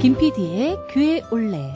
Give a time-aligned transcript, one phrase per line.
[0.00, 1.74] 김PD의 교회 올레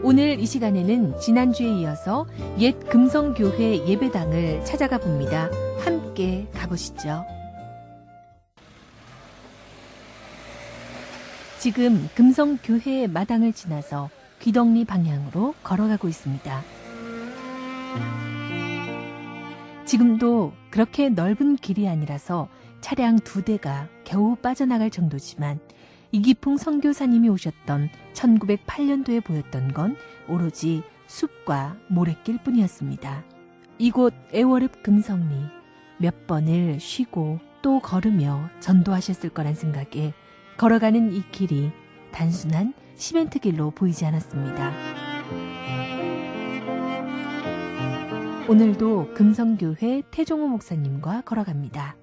[0.00, 2.26] 오늘 이 시간에는 지난주에 이어서
[2.60, 5.50] 옛 금성교회 예배당을 찾아가 봅니다.
[5.80, 7.24] 함께 가보시죠.
[11.58, 14.08] 지금 금성교회 마당을 지나서
[14.38, 16.62] 귀덕리 방향으로 걸어가고 있습니다.
[19.94, 22.48] 지금도 그렇게 넓은 길이 아니라서
[22.80, 25.60] 차량 두 대가 겨우 빠져나갈 정도지만
[26.10, 29.96] 이기풍 선교사님이 오셨던 1908년도에 보였던 건
[30.28, 33.22] 오로지 숲과 모래길 뿐이었습니다.
[33.78, 35.36] 이곳 애월읍 금성리
[35.98, 40.12] 몇 번을 쉬고 또 걸으며 전도하셨을 거란 생각에
[40.56, 41.70] 걸어가는 이 길이
[42.10, 44.93] 단순한 시멘트 길로 보이지 않았습니다.
[48.48, 51.96] 오늘도 금성교회 태종호 목사님과 걸어갑니다.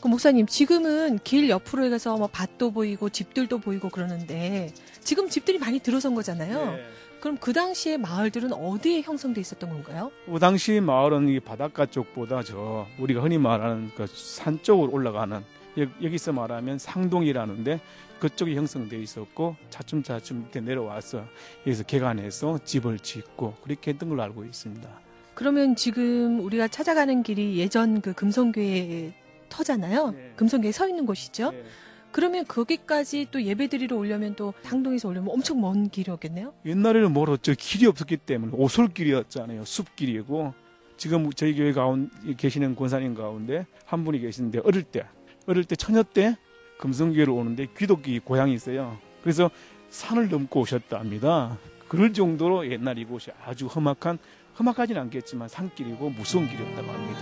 [0.00, 5.78] 그 목사님 지금은 길 옆으로 해서 뭐 밭도 보이고 집들도 보이고 그러는데 지금 집들이 많이
[5.80, 6.72] 들어선 거잖아요.
[6.72, 6.82] 네.
[7.20, 10.12] 그럼 그 당시에 마을들은 어디에 형성돼 있었던 건가요?
[10.30, 15.42] 그 당시 마을은 이 바닷가 쪽보다 저 우리가 흔히 말하는 그 산 쪽으로 올라가는
[15.78, 17.80] 여- 여기서 말하면 상동이라는데
[18.20, 21.24] 그쪽이 형성돼 있었고 차츰차츰 밑에 내려와서
[21.66, 24.88] 여기서 개간해서 집을 짓고 그렇게 했던 걸로 알고 있습니다.
[25.36, 29.12] 그러면 지금 우리가 찾아가는 길이 예전 그 금성교회
[29.50, 30.10] 터잖아요.
[30.12, 30.32] 네.
[30.34, 31.50] 금성교회 서 있는 곳이죠.
[31.50, 31.62] 네.
[32.10, 36.54] 그러면 거기까지 또 예배드리러 오려면 또 상동에서 오려면 엄청 먼 길이었겠네요.
[36.64, 37.52] 옛날에는 멀었죠.
[37.58, 39.66] 길이 없었기 때문에 오솔길이었잖아요.
[39.66, 40.54] 숲길이고
[40.96, 45.04] 지금 저희 교회 가운 계시는 권사님 가운데 한 분이 계시는데 어릴 때
[45.46, 46.38] 어릴 때 처녀 때
[46.78, 48.96] 금성교회를 오는데 귀독기 고향이 있어요.
[49.22, 49.50] 그래서
[49.90, 51.58] 산을 넘고 오셨답니다.
[51.88, 54.18] 그럴 정도로 옛날 이곳이 아주 험악한
[54.58, 57.20] 험악하진 않겠지만 산길이고 무서운 길이었다고 합니다.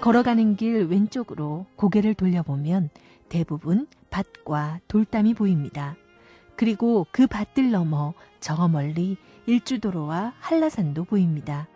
[0.00, 2.90] 걸어가는 길 왼쪽으로 고개를 돌려보면
[3.28, 5.96] 대부분 밭과 돌담이 보입니다.
[6.54, 9.16] 그리고 그 밭들 넘어 저 멀리
[9.46, 11.66] 일주도로와 한라산도 보입니다.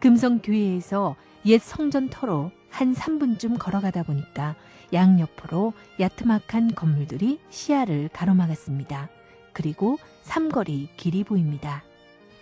[0.00, 4.56] 금성교회에서 옛 성전터로 한 3분쯤 걸어가다 보니까
[4.92, 9.08] 양옆으로 야트막한 건물들이 시야를 가로막았습니다.
[9.52, 11.82] 그리고 삼거리 길이 보입니다.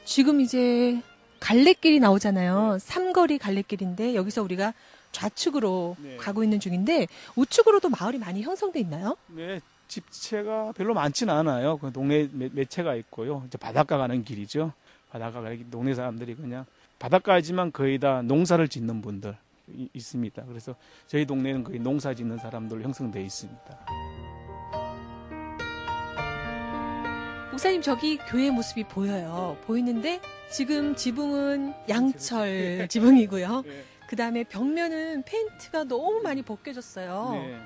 [0.04, 1.00] 지금 이제
[1.40, 2.78] 갈래길이 나오잖아요.
[2.80, 4.74] 삼거리 갈래길인데 여기서 우리가
[5.12, 6.16] 좌측으로 네.
[6.16, 9.16] 가고 있는 중인데 우측으로도 마을이 많이 형성돼 있나요?
[9.28, 11.76] 네, 집채가 별로 많지는 않아요.
[11.78, 13.42] 그 동네 몇, 채가 있고요.
[13.46, 14.72] 이제 바닷가 가는 길이죠.
[15.10, 16.64] 바닷가 가는 길, 동네 사람들이 그냥
[16.98, 19.36] 바닷가지만 거의 다 농사를 짓는 분들
[19.76, 20.44] 이- 있습니다.
[20.46, 20.74] 그래서
[21.08, 23.86] 저희 동네는 거의 농사 짓는 사람들로 형성되어 있습니다.
[27.52, 29.58] 목사님 저기 교회 모습이 보여요.
[29.66, 33.62] 보이는데 지금 지붕은 양철 지붕이고요.
[33.66, 33.84] 네.
[34.08, 37.30] 그 다음에 벽면은 페인트가 너무 많이 벗겨졌어요.
[37.32, 37.56] 네.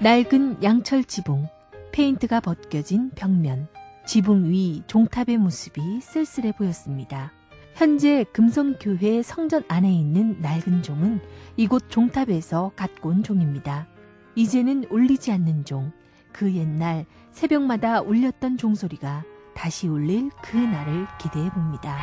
[0.00, 1.48] 낡은 양철 지붕,
[1.90, 3.66] 페인트가 벗겨진 벽면,
[4.06, 7.32] 지붕 위 종탑의 모습이 쓸쓸해 보였습니다.
[7.74, 11.20] 현재 금성교회 성전 안에 있는 낡은 종은
[11.56, 13.88] 이곳 종탑에서 갖고 온 종입니다.
[14.36, 15.90] 이제는 울리지 않는 종,
[16.32, 19.24] 그 옛날 새벽마다 울렸던 종소리가
[19.54, 21.98] 다시 울릴 그 날을 기대해 봅니다.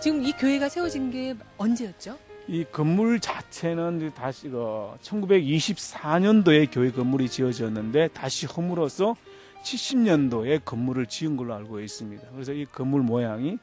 [0.00, 2.18] 지금 이 교회가 세워진 게 언제였죠?
[2.48, 9.16] 이 건물 자체는 다시 그 1924년도에 교회 건물이 지어졌는데 다시 허물어서
[9.64, 12.28] 70년도에 건물을 지은 걸로 알고 있습니다.
[12.32, 13.58] 그래서 이 건물 모양이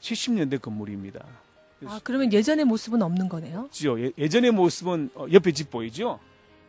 [0.00, 1.24] 70년대 건물입니다.
[1.84, 3.64] 아 그러면 예전의 모습은 없는 거네요.
[3.66, 4.00] 있죠.
[4.00, 6.18] 예, 예전의 모습은 어, 옆에 집 보이죠?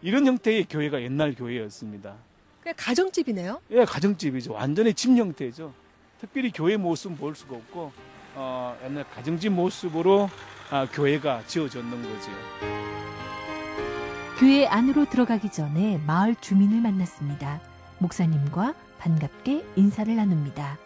[0.02, 2.16] 이런 형태의 교회가 옛날 교회였습니다.
[2.62, 3.62] 그냥 가정집이네요.
[3.72, 4.54] 예, 가정집이죠.
[4.54, 5.74] 완전히 집 형태죠.
[6.20, 7.92] 특별히 교회 모습은 볼 수가 없고
[8.36, 10.30] 어, 옛날 가정집 모습으로
[10.70, 12.32] 아, 교회가 지어졌는 거죠.
[14.38, 17.62] 교회 안으로 들어가기 전에 마을 주민을 만났습니다.
[18.00, 20.78] 목사님과 반갑게 인사를 나눕니다.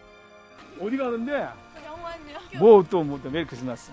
[0.80, 1.48] 어디 가는데?
[2.58, 3.92] 뭐 또 뭐 또 Merry Christmas.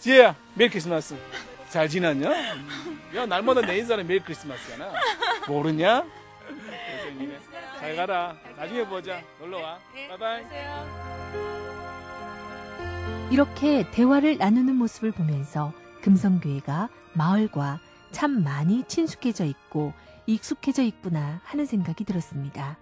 [0.00, 1.16] 지혜야, Merry Christmas.
[1.68, 2.30] 잘 지났냐?
[3.16, 4.90] 야, 날마다 내 인사는 Merry Christmas잖아.
[5.48, 6.04] 모르냐?
[6.46, 7.34] 선생님이
[7.78, 8.36] 잘 가라.
[8.56, 9.20] 나중에 보자.
[9.40, 9.78] 놀러 와.
[10.08, 10.42] 바이바이.
[13.30, 15.72] 이렇게 대화를 나누는 모습을 보면서
[16.02, 17.80] 금성교회가 마을과
[18.10, 19.94] 참 많이 친숙해져 있고
[20.26, 22.76] 익숙해져 있구나 하는 생각이 들었습니다.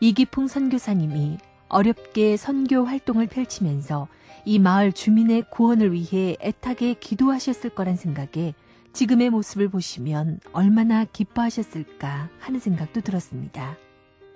[0.00, 1.38] 이기풍 선교사님이
[1.70, 4.08] 어렵게 선교 활동을 펼치면서
[4.44, 8.54] 이 마을 주민의 구원을 위해 애타게 기도하셨을 거란 생각에
[8.92, 13.76] 지금의 모습을 보시면 얼마나 기뻐하셨을까 하는 생각도 들었습니다.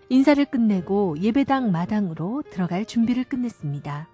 [0.09, 4.09] 인사를 끝내고 예배당 마당으로 들어갈 준비를 끝냈습니다.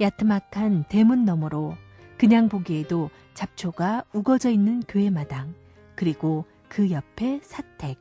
[0.00, 1.74] 야트막한 대문 너머로
[2.18, 5.54] 그냥 보기에도 잡초가 우거져 있는 교회 마당,
[5.94, 7.98] 그리고 그 옆에 사택.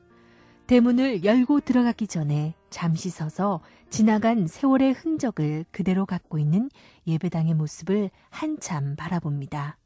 [0.71, 3.59] 대문을 열고 들어가기 전에 잠시 서서
[3.89, 6.69] 지나간 세월의 흔적을 그대로 갖고 있는
[7.05, 9.77] 예배당의 모습을 한참 바라봅니다.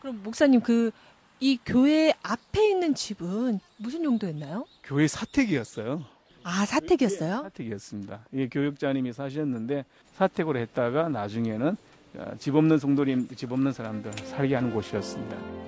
[0.00, 0.90] 그럼 목사님 그
[1.38, 4.66] 이 교회 앞에 있는 집은 무슨 용도였나요?
[4.82, 6.02] 교회 사택이었어요.
[6.42, 7.42] 아 사택이었어요?
[7.42, 8.24] 사택이었습니다.
[8.32, 9.84] 이게 교육자님이 사셨는데
[10.14, 11.76] 사택으로 했다가 나중에는
[12.16, 15.65] 어, 집 없는 성도님, 집 없는 사람들 살게 하는 곳이었습니다.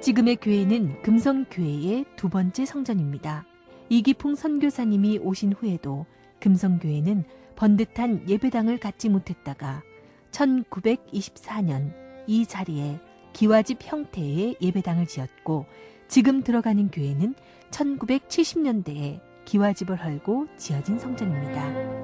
[0.00, 3.44] 지금의 교회는 금성교회의 두 번째 성전입니다.
[3.88, 6.06] 이기풍 선교사님이 오신 후에도
[6.38, 7.24] 금성교회는
[7.56, 9.82] 번듯한 예배당을 갖지 못했다가
[10.30, 11.92] 1924년
[12.28, 13.00] 이 자리에
[13.32, 15.66] 기와집 형태의 예배당을 지었고
[16.06, 17.34] 지금 들어가는 교회는
[17.70, 21.98] 1970년대에 기와집을 헐고 지어진 성전입니다.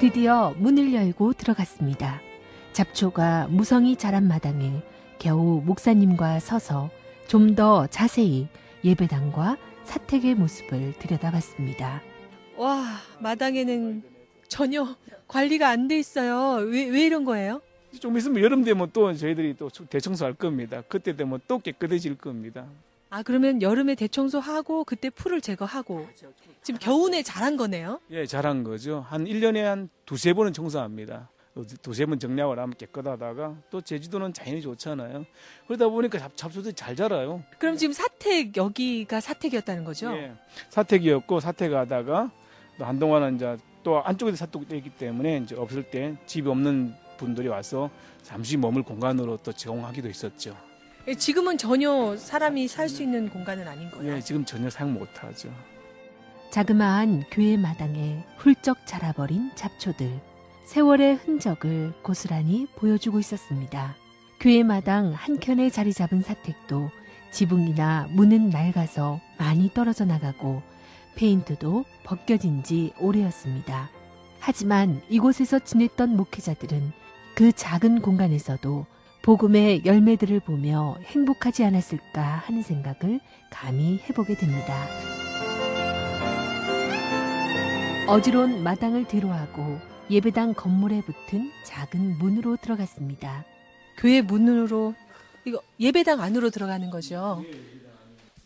[0.00, 2.20] 드디어 문을 열고 들어갔습니다.
[2.72, 4.82] 잡초가 무성히 자란 마당에
[5.18, 6.90] 겨우 목사님과 서서
[7.26, 8.48] 좀 더 자세히
[8.84, 12.02] 예배당과 사택의 모습을 들여다봤습니다.
[12.56, 12.84] 와
[13.20, 14.02] 마당에는
[14.48, 14.86] 전혀
[15.26, 16.64] 관리가 안 돼 있어요.
[16.66, 17.60] 왜, 왜 이런 거예요?
[18.00, 20.82] 좀 있으면 여름 되면 또 저희들이 또 대청소할 겁니다.
[20.88, 22.66] 그때 되면 또 깨끗해질 겁니다.
[23.10, 26.06] 아 그러면 여름에 대청소하고 그때 풀을 제거하고
[26.62, 28.00] 지금 겨우내 잘한 거네요.
[28.10, 29.04] 예, 잘한 거죠.
[29.08, 31.28] 한 1년에 한 두세 번은 청소합니다.
[31.82, 35.24] 두세 번 정리하고 나면 깨끗하다가 또 제주도는 자연이 좋잖아요.
[35.66, 37.42] 그러다 보니까 잡, 잡초들이 잘 자라요.
[37.58, 40.12] 그럼 지금 사택 여기가 사택이었다는 거죠?
[40.16, 40.32] 예,
[40.70, 42.30] 사택이었고 사택하다가
[42.78, 47.90] 또 한동안은 이제 또 안쪽에도 사택이 있기 때문에 이제 없을 때 집이 없는 분들이 와서
[48.22, 50.56] 잠시 머물 공간으로 또 제공하기도 있었죠.
[51.08, 54.16] 예, 지금은 전혀 사람이 살 수 있는 공간은 아닌 거예요.
[54.16, 55.50] 예, 지금 전혀 사용 못하죠.
[56.50, 60.20] 자그마한 교회 마당에 훌쩍 자라버린 잡초들.
[60.68, 63.96] 세월의 흔적을 고스란히 보여주고 있었습니다.
[64.38, 66.90] 교회 마당 한켠에 자리 잡은 사택도
[67.30, 70.60] 지붕이나 문은 낡아서 많이 떨어져 나가고
[71.16, 73.88] 페인트도 벗겨진 지 오래였습니다.
[74.40, 76.92] 하지만 이곳에서 지냈던 목회자들은
[77.34, 78.84] 그 작은 공간에서도
[79.22, 84.84] 복음의 열매들을 보며 행복하지 않았을까 하는 생각을 감히 해보게 됩니다.
[88.06, 93.44] 어지러운 마당을 뒤로하고 예배당 건물에 붙은 작은 문으로 들어갔습니다.
[93.96, 94.94] 교회 문으로
[95.44, 97.44] 이거 예배당 안으로 들어가는 거죠.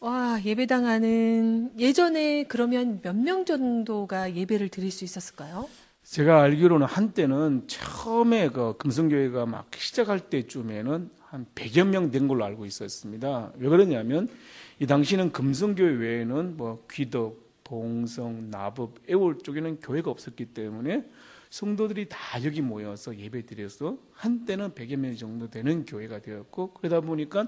[0.01, 5.69] 와 예배당 안은 예전에 그러면 몇 명 정도가 예배를 드릴 수 있었을까요?
[6.03, 12.67] 제가 알기로는 한때는 처음에 그 금성교회가 막 시작할 때쯤에는 한 100여 명 된 걸로 알고
[12.67, 13.53] 있었습니다.
[13.57, 14.29] 왜 그러냐면
[14.81, 21.05] 이 당시는 금성교회 외에는 뭐 귀덕, 봉성, 나법, 애월 쪽에는 교회가 없었기 때문에
[21.53, 27.47] 성도들이 다 여기 모여서 예배 드려서 한때는 100여 명 정도 되는 교회가 되었고 그러다 보니까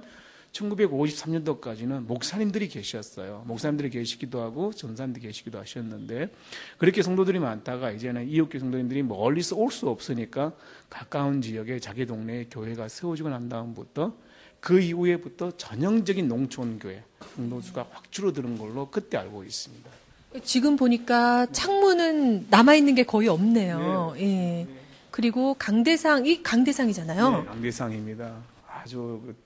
[0.53, 3.45] 1953년도까지는 목사님들이 계셨어요.
[3.47, 6.31] 목사님들이 계시기도 하고 전사님들이 계시기도 하셨는데
[6.77, 10.53] 그렇게 성도들이 많다가 이제는 이웃교 성도님들이 멀리서 올 수 없으니까
[10.91, 14.15] 가까운 지역에 자기 동네에 교회가 세워지고 난 다음부터
[14.61, 17.03] 그 이후에부터 전형적인 농촌 교회
[17.35, 20.04] 성도 수가 확 줄어드는 걸로 그때 알고 있습니다.
[20.43, 24.15] 지금 보니까 창문은 남아 있는 게 거의 없네요.
[24.19, 24.67] 예.
[25.11, 27.31] 그리고 강대상 이 강대상이잖아요.
[27.31, 28.35] 네, 강대상입니다.
[28.69, 29.37] 아주 그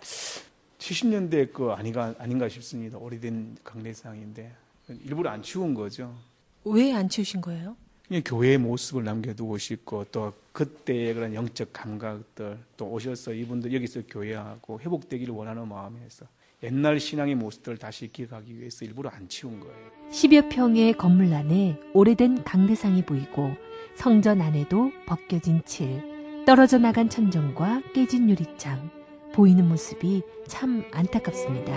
[0.78, 2.97] 70년대 거 아닌가 아닌가 싶습니다.
[2.97, 4.50] 오래된 강대상인데
[5.04, 6.14] 일부러 안 치운 거죠.
[6.64, 7.76] 왜 안 치우신 거예요?
[8.07, 14.80] 그냥 교회의 모습을 남겨두고 싶고 또 그때의 그런 영적 감각들 또 오셔서 이분들 여기서 교회하고
[14.80, 16.25] 회복되기를 원하는 마음에서
[16.62, 19.77] 옛날 신앙의 모습들을 다시 기억하기 위해서 일부러 안 치운 거예요.
[20.11, 23.53] 10여 평의 건물 안에 오래된 강대상이 보이고
[23.95, 26.03] 성전 안에도 벗겨진 칠,
[26.47, 28.91] 떨어져 나간 천정과 깨진 유리창,
[29.35, 31.73] 보이는 모습이 참 안타깝습니다.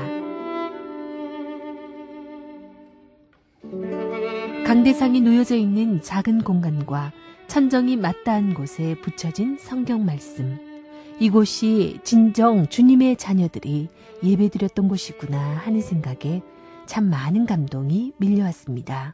[4.65, 7.11] 강대상이 놓여져 있는 작은 공간과
[7.47, 10.70] 천정이 맞닿은 곳에 붙여진 성경 말씀.
[11.25, 13.89] 이곳이 진정 주님의 자녀들이
[14.23, 16.41] 예배드렸던 곳이구나 하는 생각에
[16.87, 19.13] 참 많은 감동이 밀려왔습니다.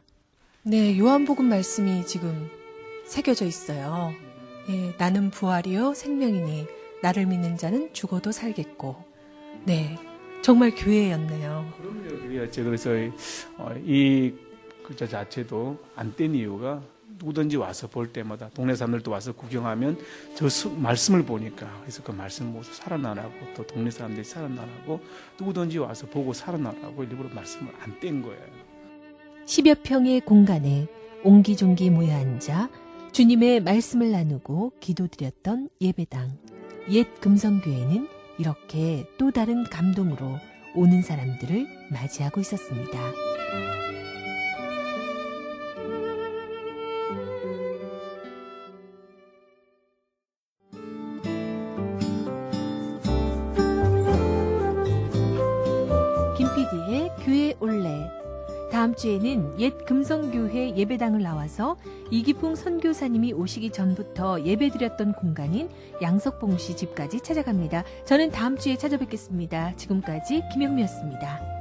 [0.62, 2.48] 네, 요한복음 말씀이 지금
[3.04, 4.14] 새겨져 있어요.
[4.70, 6.66] 예, 나는 부활이요 생명이니
[7.02, 8.96] 나를 믿는 자는 죽어도 살겠고.
[9.66, 9.98] 네,
[10.40, 11.70] 정말 교회였네요.
[11.76, 12.64] 그럼요, 교회였죠.
[12.64, 12.88] 그래서
[13.58, 14.32] 어, 이
[14.82, 16.82] 글자 자체도 안 뗀 이유가
[17.18, 19.98] 누구든지 와서 볼 때마다 동네 사람들도 와서 구경하면
[20.34, 25.00] 저 수, 말씀을 보니까 그래서 그 말씀 모두 살아나라고 또 동네 사람들이 살아나라고
[25.38, 28.42] 누구든지 와서 보고 살아나라고 일부러 말씀을 안 뗀 거예요.
[29.46, 30.86] 10여 평의 공간에
[31.24, 32.68] 옹기종기 모여 앉아
[33.12, 36.38] 주님의 말씀을 나누고 기도드렸던 예배당.
[36.90, 38.06] 옛 금성교회는
[38.38, 40.38] 이렇게 또 다른 감동으로
[40.76, 42.98] 오는 사람들을 맞이하고 있었습니다.
[58.78, 61.76] 다음 주에는 옛 금성교회 예배당을 나와서
[62.12, 65.68] 이기풍 선교사님이 오시기 전부터 예배드렸던 공간인
[66.00, 67.82] 양석봉 씨 집까지 찾아갑니다.
[68.04, 69.74] 저는 다음 주에 찾아뵙겠습니다.
[69.74, 71.57] 지금까지 김영미였습니다.